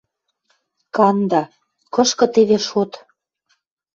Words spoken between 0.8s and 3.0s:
Канда. Кышкы теве шот...